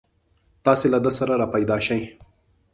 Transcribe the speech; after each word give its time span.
تاسې 0.65 0.87
له 0.93 0.99
ده 1.05 1.11
سره 1.17 1.33
راپیدا 1.41 1.77
شئ. 1.85 2.01